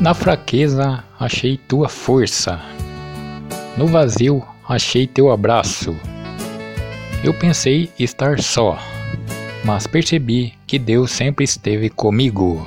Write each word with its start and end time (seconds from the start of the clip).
Na 0.00 0.12
fraqueza 0.12 1.04
achei 1.18 1.56
tua 1.56 1.88
força, 1.88 2.60
no 3.76 3.86
vazio 3.86 4.42
achei 4.68 5.06
teu 5.06 5.30
abraço. 5.30 5.96
Eu 7.22 7.32
pensei 7.32 7.90
estar 7.98 8.40
só, 8.40 8.78
mas 9.64 9.86
percebi 9.86 10.52
que 10.66 10.78
Deus 10.78 11.10
sempre 11.12 11.44
esteve 11.44 11.88
comigo. 11.88 12.66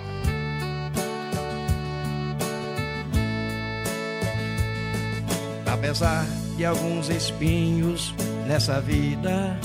Apesar 5.65 6.25
de 6.55 6.65
alguns 6.65 7.09
espinhos 7.09 8.15
nessa 8.47 8.79
vida, 8.81 9.59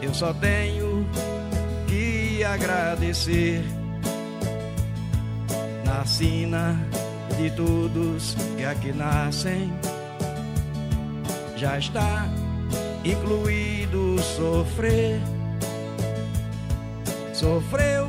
eu 0.00 0.14
só 0.14 0.32
tenho 0.32 1.06
que 1.86 2.42
agradecer 2.44 3.79
na 6.00 6.06
sina 6.06 6.80
de 7.36 7.50
todos 7.50 8.34
que 8.56 8.64
aqui 8.64 8.90
nascem. 8.90 9.70
Já 11.56 11.78
está 11.78 12.26
incluído 13.04 14.18
sofrer. 14.22 15.20
Sofreu, 17.34 18.08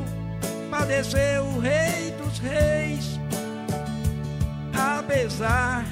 padeceu 0.70 1.44
o 1.44 1.58
rei 1.58 2.12
dos 2.12 2.38
reis, 2.38 3.20
apesar 4.72 5.84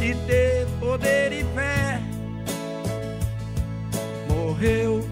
de 0.00 0.14
ter 0.26 0.66
poder 0.80 1.32
e 1.32 1.44
fé. 1.54 2.00
Morreu 4.28 5.08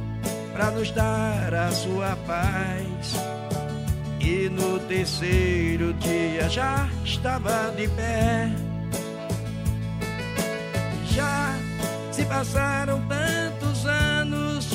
para 0.53 0.73
nos 0.73 0.91
dar 0.91 1.55
a 1.55 1.71
sua 1.71 2.17
paz. 2.27 3.15
E 4.21 4.49
no 4.49 4.79
terceiro 4.81 5.93
dia 5.95 6.49
já 6.49 6.89
estava 7.05 7.73
de 7.77 7.89
pé. 7.89 8.51
Já 11.07 11.55
se 12.13 12.25
passaram 12.25 13.01
tantos 13.09 13.87
anos 13.87 14.69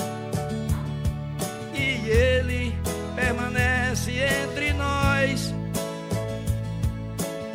e 1.74 2.10
ele 2.10 2.76
permanece 3.16 4.12
entre 4.12 4.74
nós. 4.74 5.54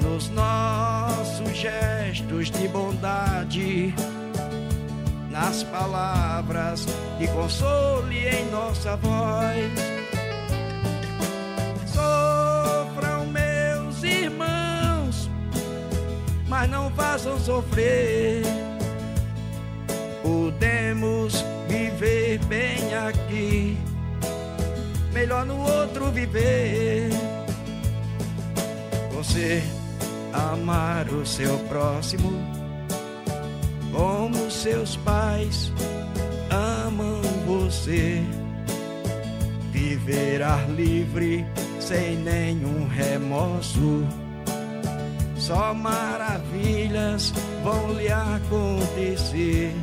Nos 0.01 0.29
nossos 0.31 1.57
gestos 1.57 2.51
de 2.51 2.69
bondade, 2.69 3.95
nas 5.31 5.63
palavras 5.65 6.87
de 7.19 7.27
consolo 7.29 8.13
e 8.13 8.27
em 8.27 8.51
nossa 8.51 8.97
voz. 8.97 9.98
Mas 16.59 16.71
não 16.71 16.91
façam 16.91 17.39
sofrer. 17.39 18.43
Podemos 20.23 21.45
viver 21.69 22.41
bem 22.47 22.95
aqui, 22.95 23.79
melhor 25.13 25.47
no 25.47 25.57
outro 25.61 26.11
viver. 26.11 27.11
Você 29.13 29.63
amar 30.33 31.09
o 31.09 31.25
seu 31.25 31.57
próximo 31.69 32.33
como 33.93 34.51
seus 34.51 34.97
pais 34.97 35.73
amam 36.51 37.23
você. 37.47 38.21
Viver 39.71 40.43
ar 40.43 40.69
livre 40.71 41.47
sem 41.79 42.17
nenhum 42.17 42.89
remorso 42.89 44.05
só 45.49 45.73
maravilhas 45.73 47.33
vão 47.65 47.95
lhe 47.95 48.13
acontecer. 48.13 49.75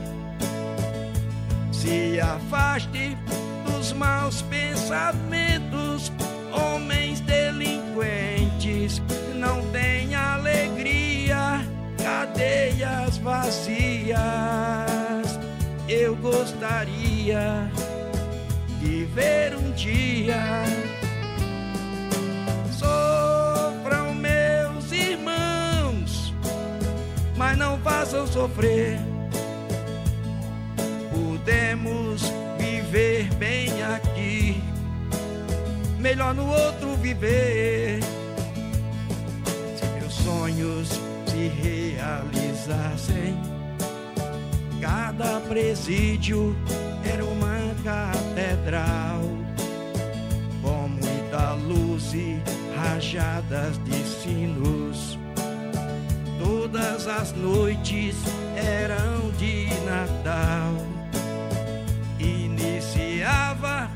Se 1.71 2.19
afaste 2.19 3.17
dos 3.65 3.91
maus 3.93 4.43
pensamentos, 4.43 6.11
homens 6.53 7.19
delinquentes, 7.21 9.01
não 9.33 9.59
tem 9.71 10.13
alegria, 10.13 11.65
cadeias 11.97 13.17
vazias. 13.17 14.19
Eu 15.89 16.15
gostaria 16.17 17.71
de 18.79 19.05
ver 19.05 19.55
um 19.55 19.71
dia 19.71 20.63
sofrer. 28.27 28.99
Podemos 31.11 32.23
viver 32.57 33.33
bem 33.35 33.69
aqui, 33.83 34.61
melhor 35.99 36.33
no 36.33 36.47
outro 36.47 36.95
viver. 36.97 37.99
Se 39.77 39.85
meus 39.99 40.13
sonhos 40.13 40.89
se 41.27 41.47
realizassem, 41.61 43.37
cada 44.81 45.39
presídio 45.41 46.55
era 47.03 47.23
uma 47.23 47.75
catedral, 47.83 49.21
com 50.61 50.87
muita 50.87 51.53
luz 51.53 52.13
e 52.13 52.41
rajadas 52.75 53.77
de 53.83 54.03
sinos 54.03 54.94
Todas 56.75 57.07
as 57.07 57.31
noites 57.31 58.17
eram 58.53 59.31
de 59.37 59.69
Natal. 59.85 60.75
Iniciava 62.19 63.89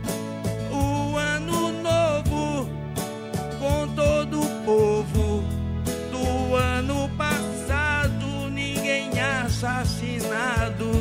o 0.71 1.17
ano 1.17 1.73
novo 1.83 2.69
com 3.59 3.85
todo 3.93 4.39
o 4.39 4.63
povo. 4.63 5.43
Do 6.09 6.55
ano 6.55 7.09
passado, 7.17 8.49
ninguém 8.49 9.09
assassinado. 9.19 10.98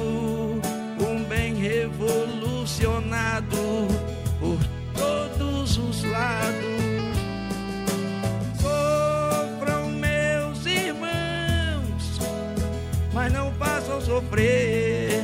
Sofrer. 14.18 15.22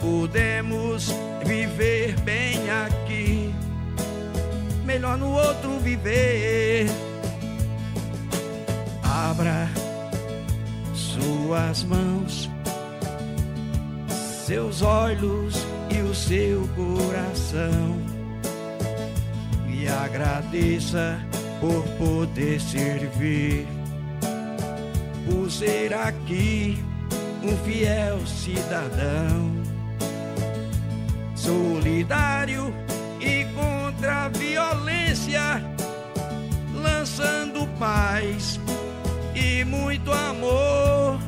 Podemos 0.00 1.12
viver 1.44 2.18
bem 2.20 2.58
aqui, 2.70 3.54
melhor 4.84 5.18
no 5.18 5.32
outro 5.32 5.78
viver. 5.80 6.86
Abra 9.02 9.68
suas 10.94 11.84
mãos, 11.84 12.50
seus 14.46 14.80
olhos 14.80 15.66
e 15.90 16.00
o 16.00 16.14
seu 16.14 16.66
coração. 16.68 17.98
E 19.68 19.86
agradeça 19.86 21.18
por 21.60 21.82
poder 21.98 22.60
servir, 22.60 23.66
por 25.26 25.50
ser 25.50 25.92
aqui 25.92 26.78
um 27.42 27.56
fiel 27.58 28.26
cidadão, 28.26 29.52
solidário 31.36 32.74
e 33.20 33.44
contra 33.54 34.24
a 34.24 34.28
violência, 34.28 35.62
lançando 36.74 37.66
paz 37.78 38.58
e 39.34 39.64
muito 39.64 40.12
amor. 40.12 41.20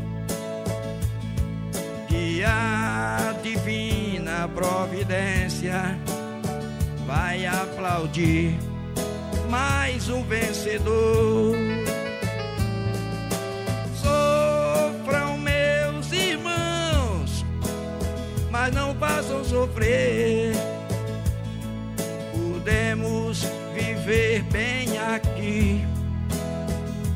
E 2.11 2.43
a 2.45 3.35
divina 3.43 4.49
providência 4.55 5.99
vai 7.07 7.47
aplaudir 7.47 8.59
mais 9.49 10.09
um 10.09 10.23
vencedor. 10.25 11.60
Sofrer. 19.61 20.53
Podemos 22.33 23.45
viver 23.75 24.43
bem 24.45 24.99
aqui, 24.99 25.85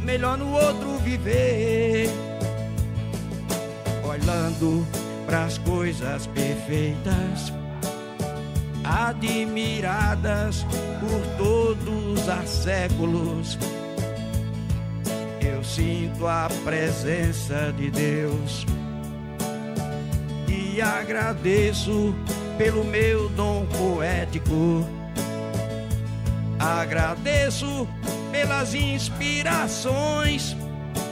melhor 0.02 0.36
no 0.36 0.52
outro 0.52 0.98
viver. 0.98 2.10
Olhando 4.02 4.86
pras 5.24 5.56
coisas 5.58 6.26
perfeitas, 6.26 7.52
admiradas 8.84 10.66
por 11.00 11.20
todos 11.38 12.28
os 12.28 12.48
séculos. 12.50 13.58
Eu 15.40 15.64
sinto 15.64 16.26
a 16.26 16.48
presença 16.62 17.72
de 17.76 17.90
Deus 17.90 18.66
e 20.74 20.80
agradeço 20.80 22.14
pelo 22.56 22.84
meu 22.84 23.28
dom 23.30 23.66
poético. 23.66 24.86
Agradeço 26.58 27.88
pelas 28.30 28.74
inspirações 28.74 30.56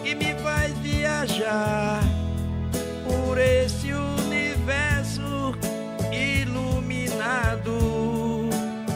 que 0.03 0.15
me 0.15 0.35
faz 0.37 0.73
viajar 0.79 2.01
por 3.05 3.39
esse 3.39 3.93
universo 3.93 5.55
iluminado. 6.13 7.79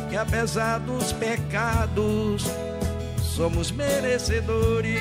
Que 0.08 0.16
apesar 0.16 0.78
dos 0.81 1.12
pecados, 1.12 2.44
somos 3.19 3.70
merecedores. 3.70 4.99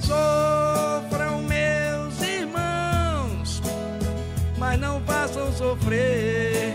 Sofram 0.00 0.67
não 4.78 5.00
façam 5.02 5.52
sofrer. 5.52 6.74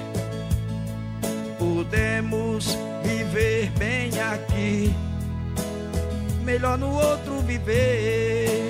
Podemos 1.57 2.77
viver 3.03 3.71
bem 3.77 4.11
aqui, 4.19 4.93
melhor 6.43 6.77
no 6.77 6.93
outro 6.93 7.39
viver 7.41 8.62